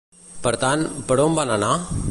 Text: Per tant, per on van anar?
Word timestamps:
Per 0.45 0.53
tant, 0.63 0.87
per 1.11 1.19
on 1.27 1.37
van 1.41 1.57
anar? 1.59 1.73